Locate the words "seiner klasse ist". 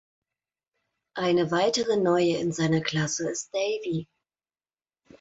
2.51-3.53